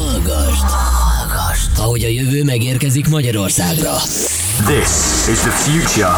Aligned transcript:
Hallgasd! 0.00 0.64
Hallgasd! 0.70 1.78
Ahogy 1.78 2.04
a 2.04 2.08
jövő 2.08 2.44
megérkezik 2.44 3.08
Magyarországra. 3.08 3.96
This 4.66 4.90
is 5.32 5.38
the 5.38 5.50
future. 5.50 6.12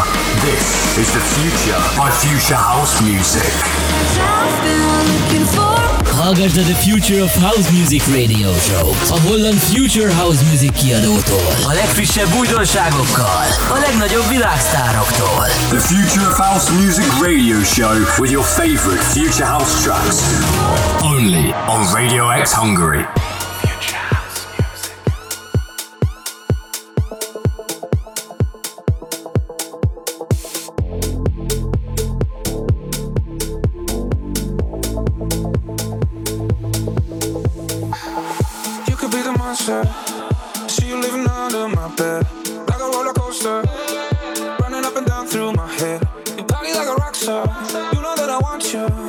This 0.47 0.65
is 1.03 1.07
the 1.07 1.23
future 1.35 1.83
of 1.99 2.19
Future 2.23 2.59
House 2.59 3.01
Music. 3.03 3.53
Hallgasd 6.15 6.57
a 6.57 6.61
The 6.61 6.75
Future 6.75 7.21
of 7.23 7.33
House 7.35 7.71
Music 7.71 8.03
Radio 8.07 8.49
Show. 8.67 8.87
A 9.15 9.19
holland 9.19 9.59
Future 9.59 10.13
House 10.13 10.43
Music 10.49 10.71
kiadótól. 10.81 11.47
A 11.67 11.73
legfrissebb 11.73 12.35
újdonságokkal. 12.39 13.45
A 13.69 13.77
legnagyobb 13.79 14.27
világsztároktól. 14.29 15.45
The 15.69 15.79
Future 15.79 16.27
of 16.27 16.37
House 16.37 16.71
Music 16.71 17.07
Radio 17.21 17.63
Show 17.63 17.95
with 18.19 18.31
your 18.31 18.45
favorite 18.45 19.03
Future 19.03 19.45
House 19.45 19.81
tracks. 19.83 20.17
Only 21.01 21.53
on 21.67 21.93
Radio 21.93 22.23
X 22.43 22.51
Hungary. 22.53 23.32
bed, 41.95 42.25
like 42.67 42.79
a 42.79 42.89
roller 42.93 43.13
coaster, 43.13 43.63
running 44.59 44.85
up 44.85 44.95
and 44.95 45.05
down 45.05 45.27
through 45.27 45.53
my 45.53 45.67
head. 45.67 46.07
You 46.37 46.43
party 46.43 46.73
like 46.73 46.87
a 46.87 46.95
rock 46.95 47.15
star. 47.15 47.45
You 47.93 48.01
know 48.01 48.15
that 48.15 48.29
I 48.29 48.39
want 48.39 48.73
you. 48.73 49.02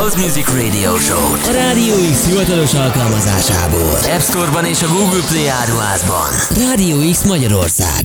House 0.00 0.16
Music 0.16 0.48
Radio 0.48 0.96
Show. 0.96 1.32
A 1.48 1.52
Rádió 1.52 1.94
X 2.12 2.26
hivatalos 2.26 2.74
alkalmazásából. 2.74 3.98
App 4.14 4.20
Store-ban 4.20 4.64
és 4.64 4.82
a 4.82 4.86
Google 4.86 5.20
Play 5.28 5.46
áruházban. 5.46 6.28
Rádió 6.66 7.10
X 7.10 7.22
Magyarország. 7.24 8.04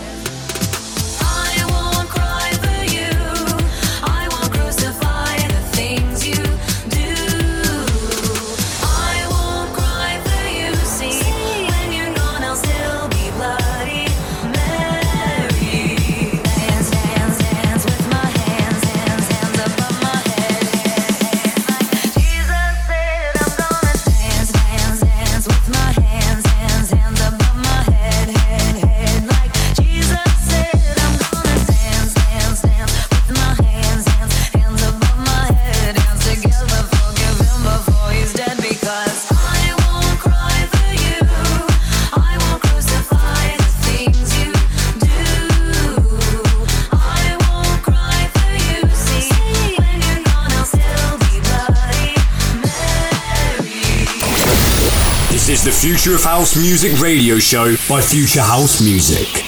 Future 56.01 56.15
of 56.15 56.23
House 56.23 56.57
Music 56.57 56.99
radio 56.99 57.37
show 57.37 57.75
by 57.87 58.01
Future 58.01 58.41
House 58.41 58.81
Music. 58.81 59.45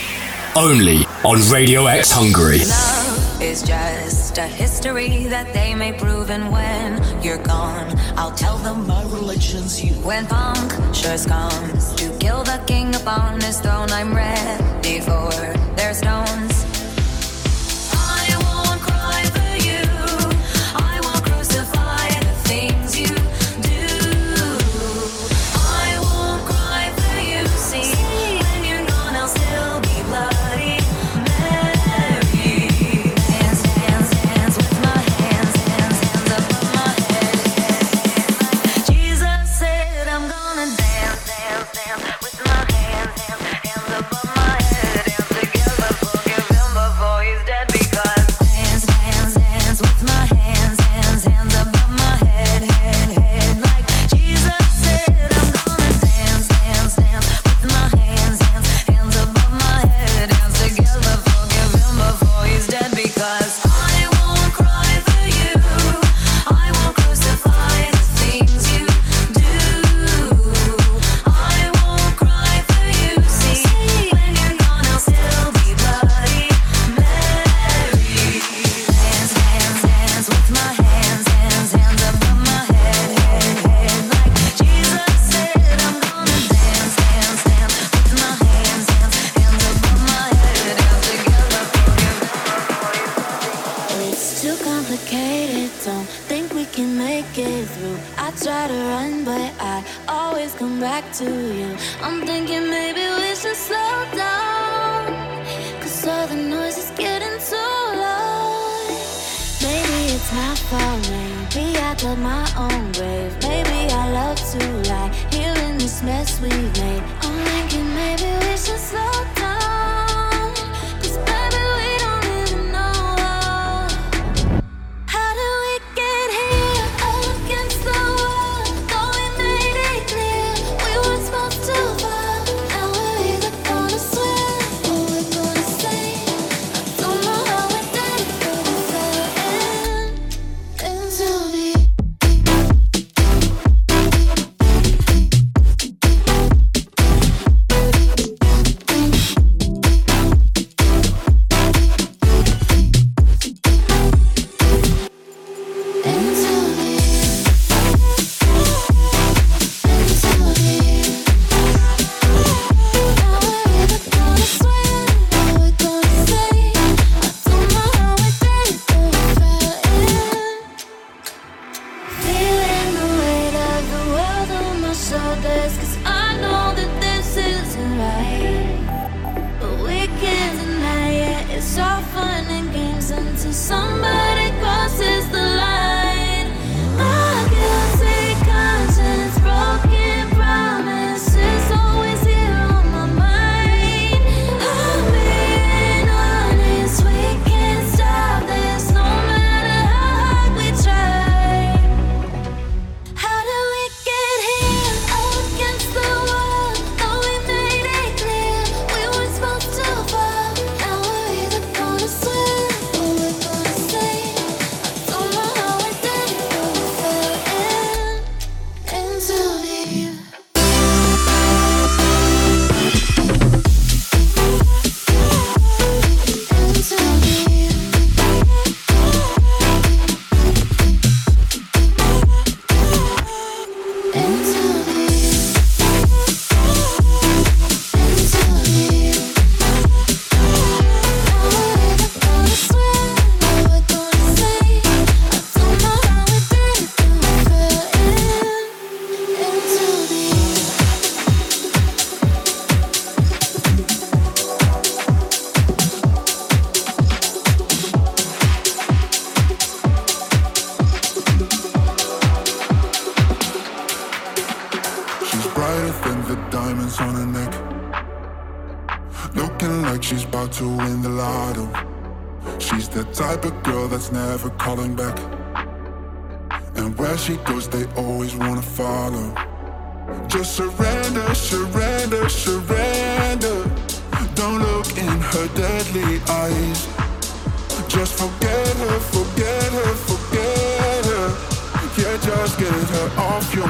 Only 0.54 0.98
on 1.24 1.40
Radio 1.52 1.86
X 1.86 2.12
Hungary. 2.12 2.60
Love 2.60 3.42
is 3.42 3.60
just 3.60 4.38
a 4.38 4.46
history 4.46 5.24
that 5.24 5.52
they 5.52 5.74
may 5.74 5.92
prove, 5.92 6.30
and 6.30 6.52
when 6.52 7.02
you're 7.24 7.42
gone, 7.42 7.92
I'll 8.16 8.30
tell 8.30 8.56
them 8.58 8.86
my 8.86 9.02
religion's 9.02 9.82
you. 9.82 9.94
When 10.06 10.26
Pontius 10.28 11.26
comes 11.26 11.92
to 11.94 12.16
kill 12.18 12.44
the 12.44 12.62
king 12.68 12.94
upon 12.94 13.40
his 13.40 13.58
throne, 13.58 13.90
I'm 13.90 14.14
ready 14.14 15.00
for 15.00 15.32
their 15.74 15.92
stones. 15.92 16.73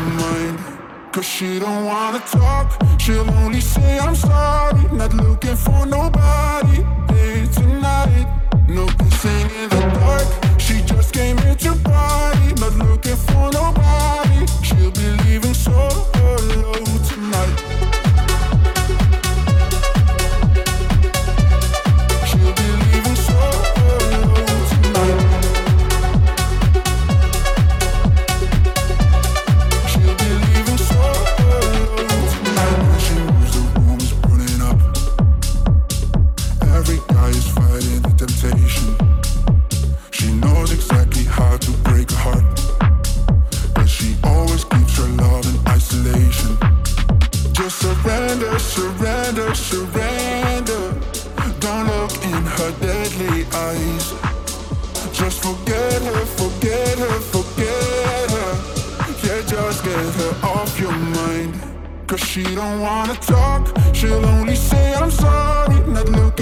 Mind. 0.04 0.58
Cause 1.12 1.24
she 1.24 1.58
don't 1.60 1.84
wanna 1.84 2.18
talk, 2.20 2.66
she'll 3.00 3.30
only 3.30 3.60
say 3.60 3.98
I'm 3.98 4.16
sorry. 4.16 4.82
Not 4.92 5.14
looking 5.14 5.56
for 5.56 5.86
nobody 5.86 6.82
hey, 7.12 7.46
tonight. 7.46 8.26
No 8.68 8.86
kissing 8.86 9.48
in 9.60 9.68
the 9.70 9.80
dark, 10.00 10.26
she 10.60 10.82
just 10.82 11.12
came 11.14 11.38
here 11.38 11.54
to 11.54 11.74
party. 11.84 12.48
Not 12.60 12.74
looking 12.74 13.16
for 13.16 13.50
nobody, 13.52 14.46
she'll 14.62 14.90
be 14.90 15.08
leaving 15.24 15.54
so 15.54 15.93
She 62.16 62.42
don't 62.42 62.80
wanna 62.80 63.14
talk, 63.14 63.76
she'll 63.92 64.24
only 64.24 64.54
say 64.54 64.94
I'm 64.94 65.10
sorry. 65.10 65.80
Not 65.86 66.08
looking 66.08 66.33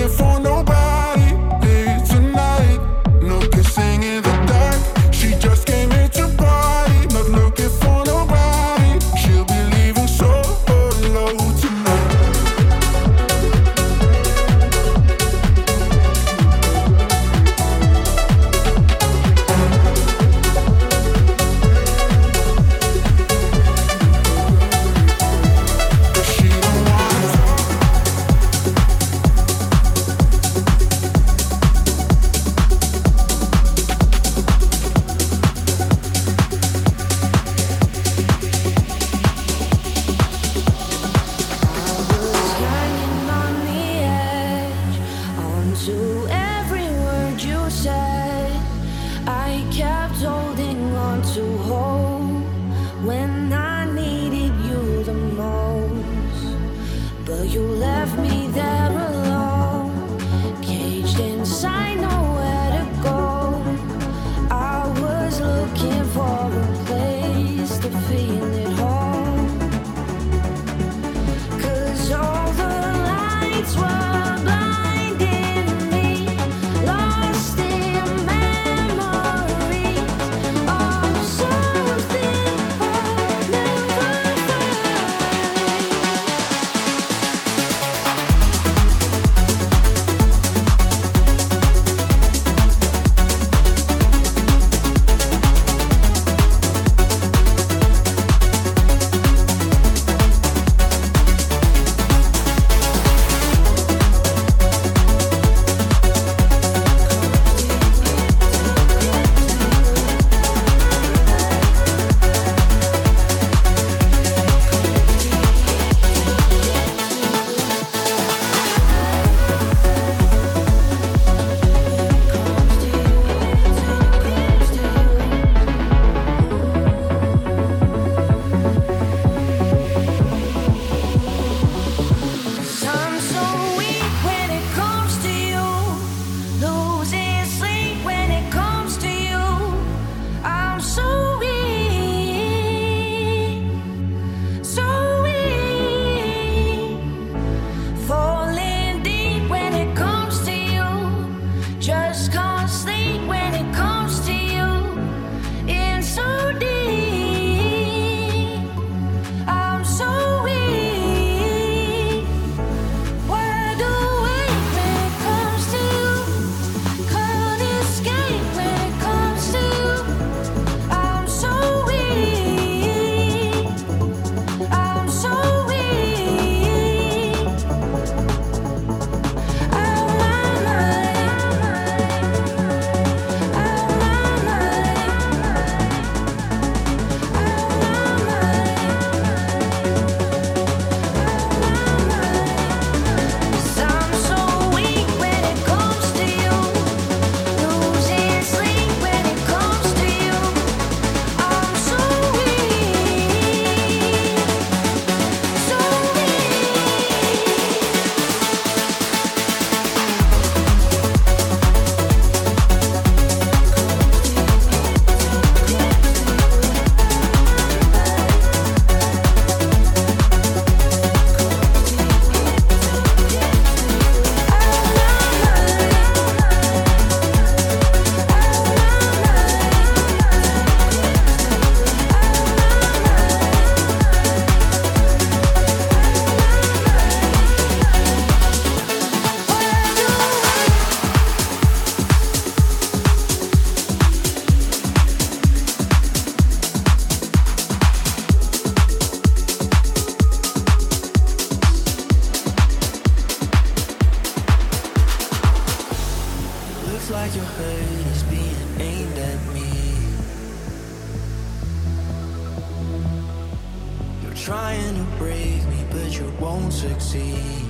trying 264.43 264.95
to 264.97 265.03
break 265.19 265.65
me, 265.69 265.85
but 265.93 266.19
you 266.19 266.29
won't 266.41 266.73
succeed. 266.73 267.63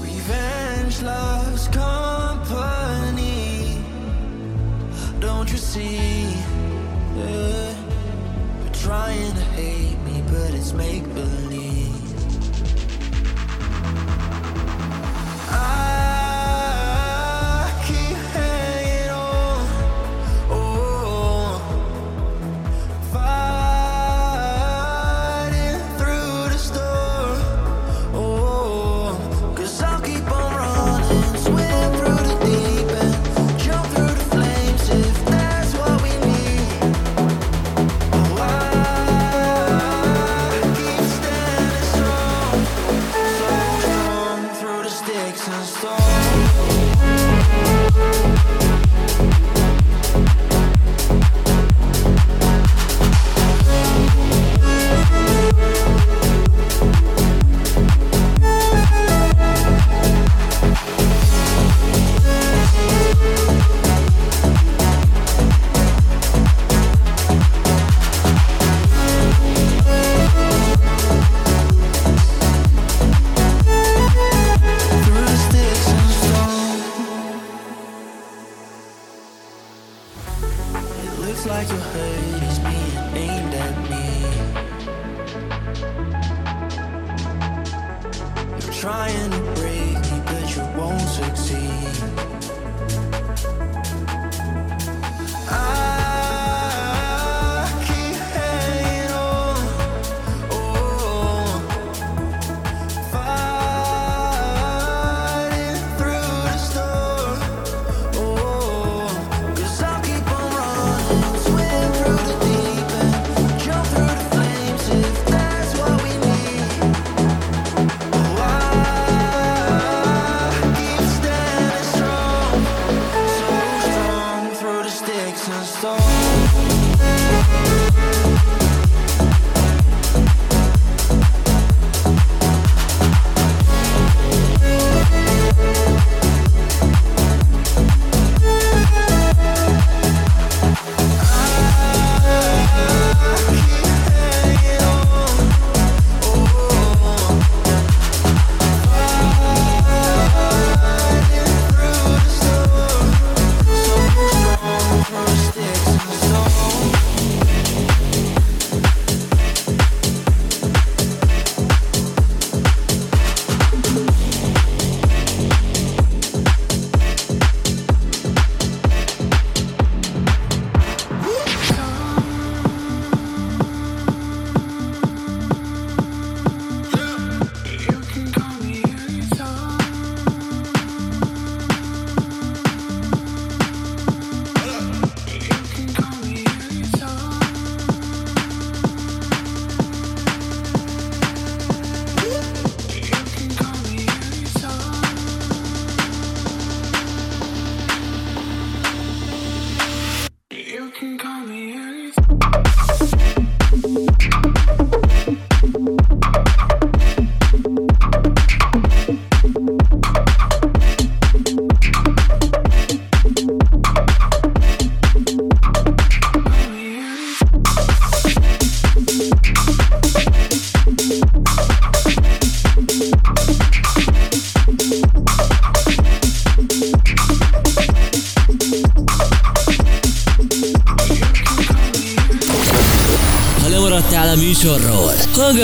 Revenge 0.00 1.00
loves 1.02 1.68
company, 1.68 3.00
don't 5.20 5.48
you 5.52 5.58
see? 5.58 6.24
Yeah. 7.16 7.74
You're 8.60 8.72
trying 8.72 9.32
to 9.32 9.44
hate 9.54 10.00
me, 10.00 10.24
but 10.26 10.52
it's 10.52 10.72
make 10.72 11.04
believe. 11.14 11.53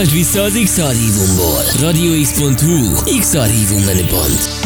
Töltsd 0.00 0.14
vissza 0.14 0.42
az 0.42 0.60
X-Archívumból! 0.64 1.62
radiox.hu 1.80 3.18
X-Archívum 3.18 3.82
menüpont 3.82 4.59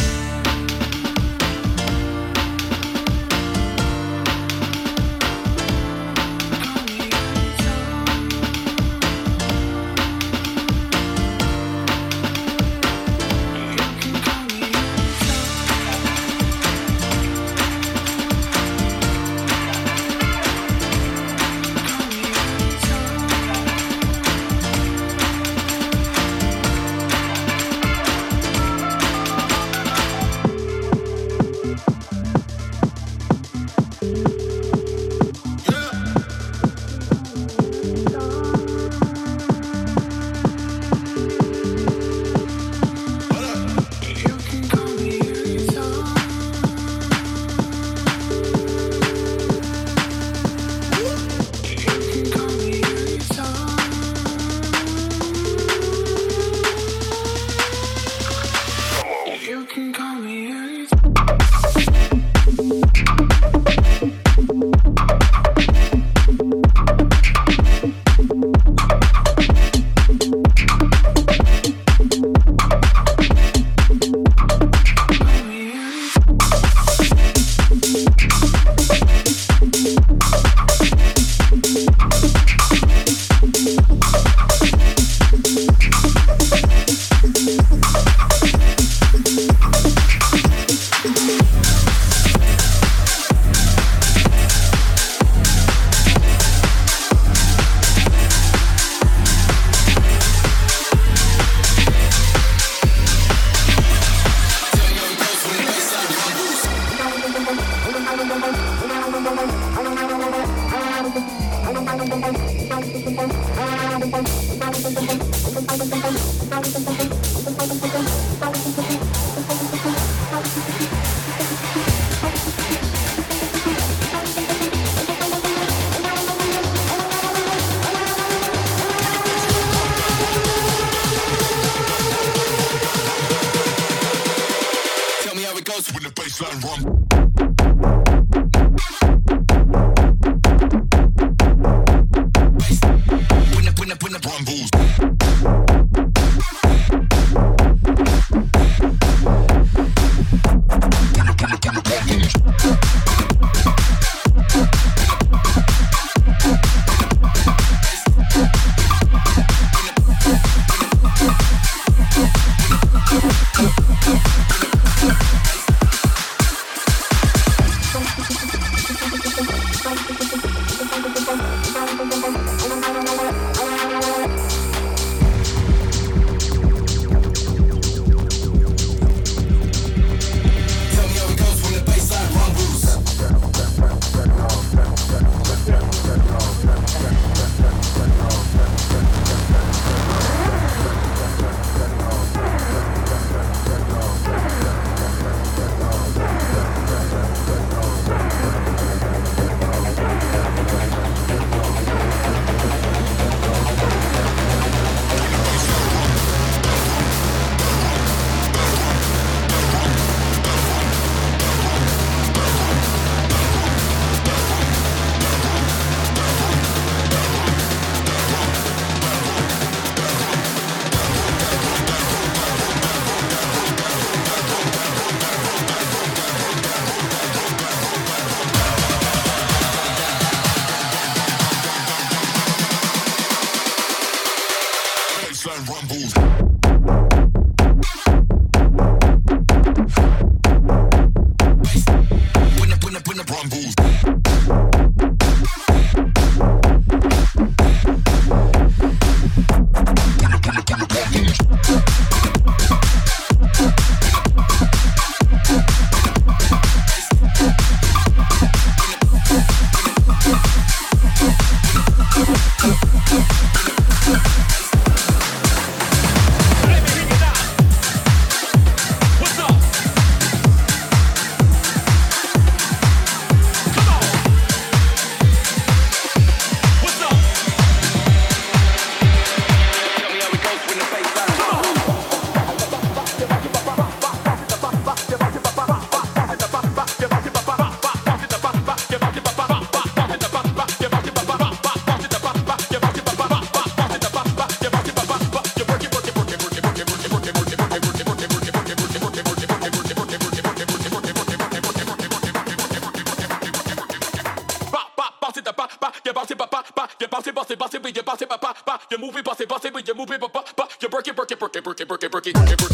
you 307.96 308.02
bounce 308.02 308.22
it, 308.22 308.28
pop, 308.28 308.40
pop, 308.40 308.64
pop, 308.64 308.82
you 308.90 308.98
move 308.98 309.16
it, 309.16 309.24
bounce 309.24 309.40
it, 309.40 309.48
bounce 309.48 309.64
it, 309.64 309.72
but 309.72 309.86
you 309.86 309.94
move 309.94 310.10
it, 310.10 310.20
pop, 310.20 310.32
pop, 310.32 310.56
pop, 310.56 310.70
you 310.80 310.88
break 310.88 311.08
it, 311.08 311.16
break 311.16 311.30
it, 311.30 311.38
break 311.38 311.56
it, 311.56 311.64
break 311.64 311.80
it, 311.80 311.88
break 311.88 312.02
it, 312.02 312.10
break 312.10 312.26
it, 312.26 312.34
break 312.58 312.73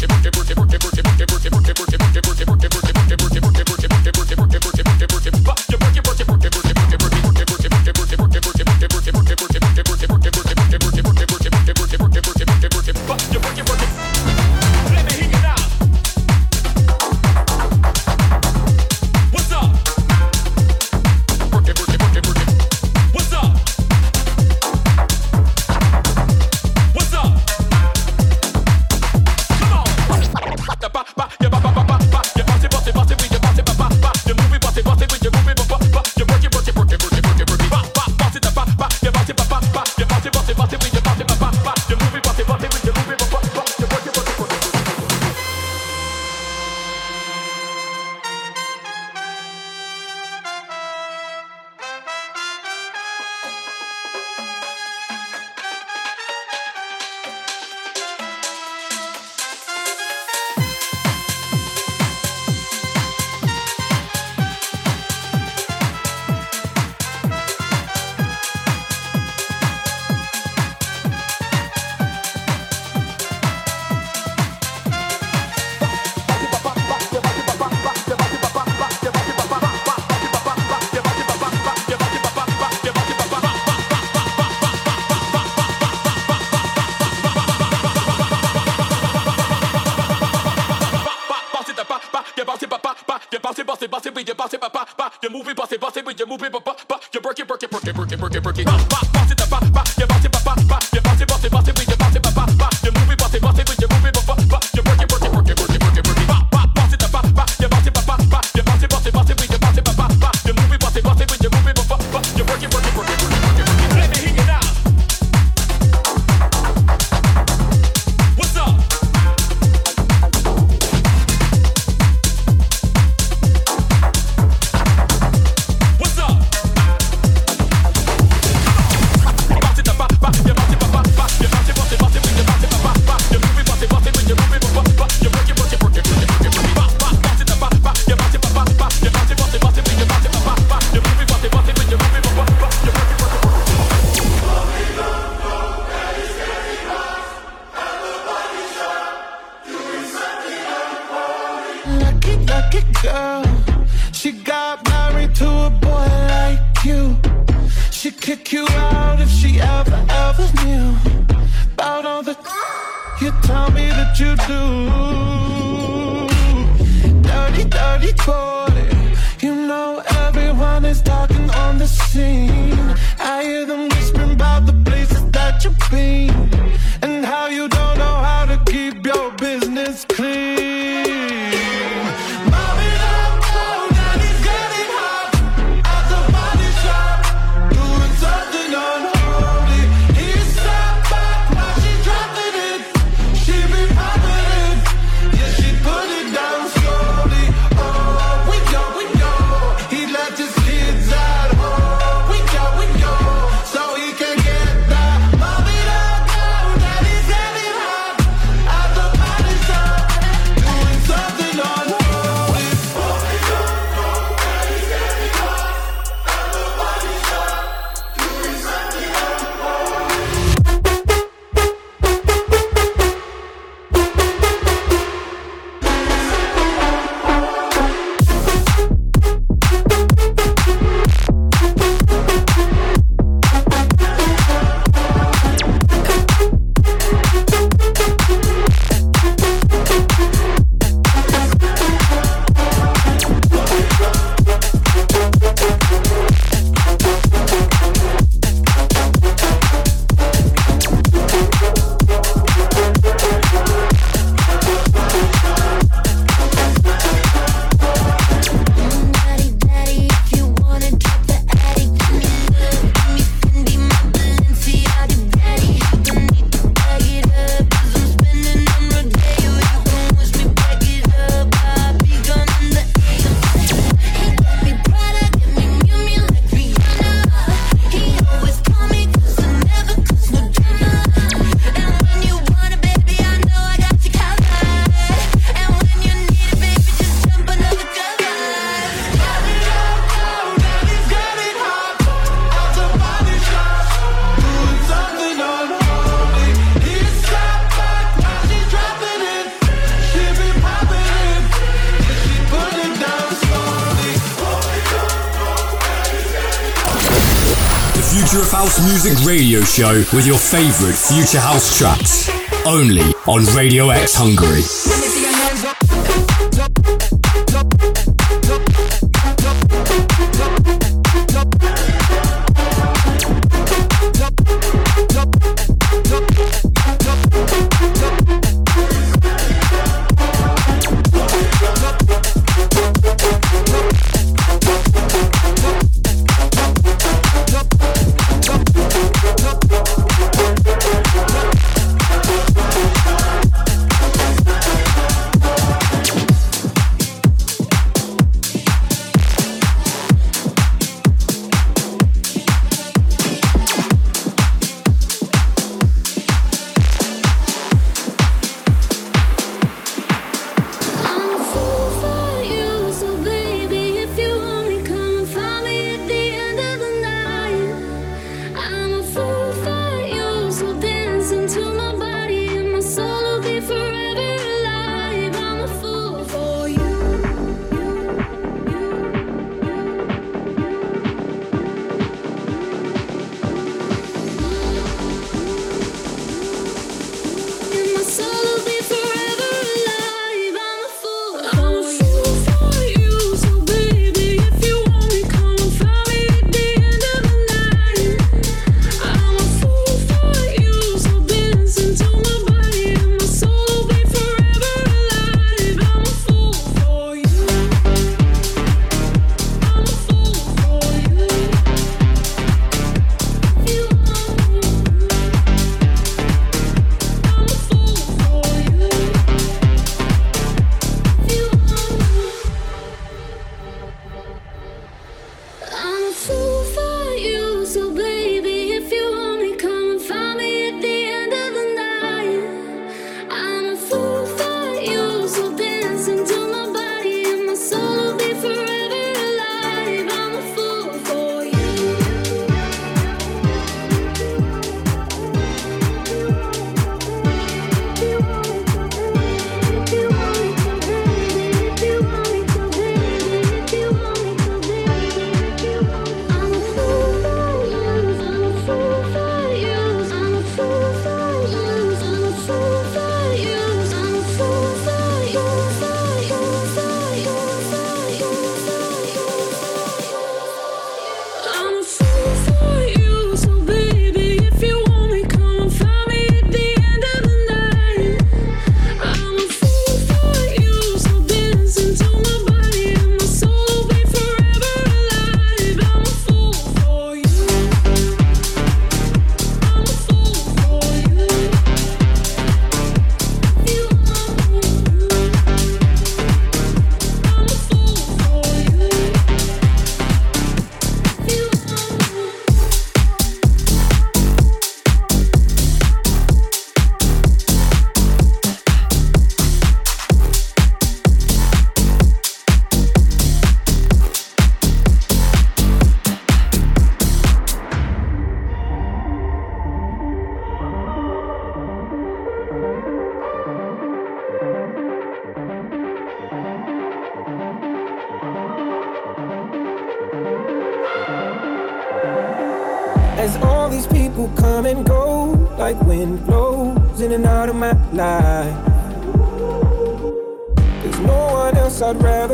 music 308.91 309.25
radio 309.25 309.61
show 309.61 310.03
with 310.13 310.27
your 310.27 310.37
favorite 310.37 310.95
future 310.95 311.39
house 311.39 311.77
tracks. 311.77 312.29
Only 312.65 313.13
on 313.25 313.45
Radio 313.55 313.89
X 313.89 314.13
Hungary. 314.15 315.10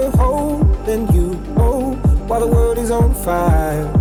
I'd 0.08 0.14
rather 0.14 0.24
hold 0.24 0.86
than 0.86 1.14
you, 1.14 1.41
oh, 1.58 1.91
while 2.28 2.39
the 2.39 2.47
world 2.47 2.78
is 2.78 2.91
on 2.91 3.14
fire. 3.14 3.91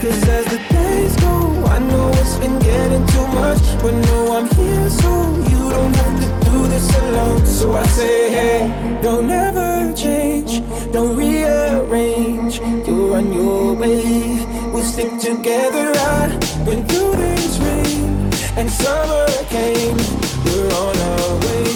Cause 0.00 0.28
as 0.28 0.44
the 0.46 0.58
days 0.68 1.16
go, 1.16 1.64
I 1.64 1.78
know 1.78 2.10
it's 2.14 2.36
been 2.36 2.58
getting 2.58 3.06
too 3.06 3.26
much, 3.28 3.62
but 3.80 3.94
no, 3.94 4.36
I'm 4.36 4.48
here 4.54 4.90
so 4.90 5.10
you 5.50 5.70
don't 5.70 5.94
have 5.96 6.20
to 6.20 6.50
do 6.50 6.66
this 6.68 6.98
alone. 6.98 7.46
So 7.46 7.72
I 7.72 7.86
say, 7.86 8.30
hey, 8.30 9.00
don't 9.02 9.30
ever 9.30 9.94
change, 9.94 10.60
don't 10.92 11.16
rearrange, 11.16 12.58
you're 12.86 13.16
on 13.16 13.32
your 13.32 13.74
way. 13.74 14.44
We'll 14.72 14.84
stick 14.84 15.18
together. 15.20 15.92
I've 15.96 16.66
been 16.66 16.86
through 16.86 17.16
this 17.16 17.58
rain 17.58 18.30
and 18.58 18.70
summer 18.70 19.26
came. 19.48 19.96
We're 20.44 20.70
on 20.74 20.96
our 20.98 21.40
way. 21.40 21.71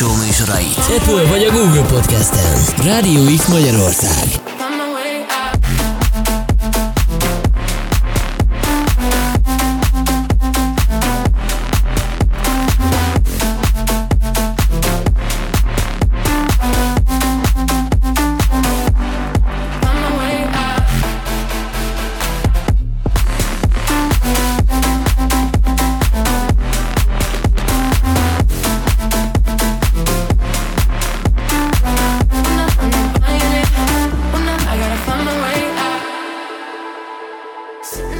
Show 0.00 0.16
műsorait. 0.16 0.78
Apple 0.78 1.24
vagy 1.28 1.44
a 1.44 1.52
Google 1.52 1.82
Podcast-en. 1.82 2.84
Rádió 2.84 3.24
X 3.36 3.46
Magyarország. 3.48 4.19
Sitting 37.82 38.19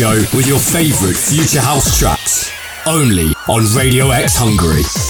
show 0.00 0.16
with 0.34 0.46
your 0.46 0.58
favorite 0.58 1.14
future 1.14 1.60
house 1.60 1.98
tracks. 1.98 2.50
Only 2.86 3.34
on 3.48 3.66
Radio 3.76 4.12
X 4.12 4.34
Hungary. 4.34 5.09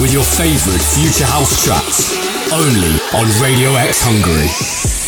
With 0.00 0.12
your 0.12 0.24
favorite 0.24 0.80
Future 0.80 1.26
House 1.26 1.64
tracks. 1.64 2.16
Only 2.52 2.98
on 3.12 3.28
Radio 3.42 3.74
X 3.74 4.00
Hungary. 4.02 4.99